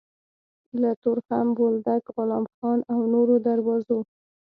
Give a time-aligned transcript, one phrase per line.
[0.81, 3.99] له تورخم، بولدک، غلام خان او نورو دروازو